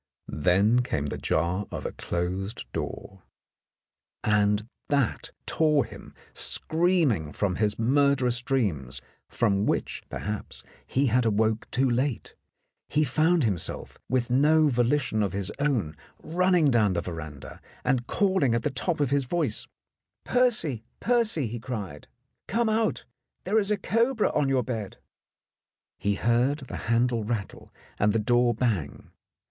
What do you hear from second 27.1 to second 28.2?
rattle and the